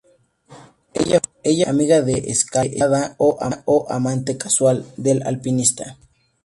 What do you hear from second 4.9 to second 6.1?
del alpinista.